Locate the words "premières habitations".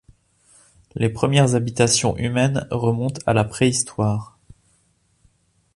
1.09-2.17